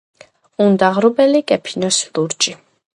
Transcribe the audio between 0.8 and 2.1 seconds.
ღრუბელი გეფინოს